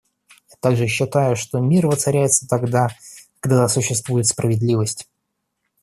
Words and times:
Я 0.51 0.55
также 0.61 0.87
считаю, 0.87 1.35
что 1.35 1.59
мир 1.59 1.85
воцаряется 1.85 2.47
тогда, 2.47 2.89
когда 3.39 3.67
существует 3.67 4.25
справедливость. 4.25 5.07